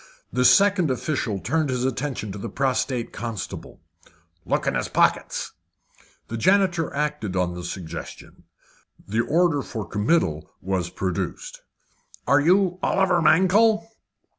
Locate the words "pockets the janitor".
4.87-6.91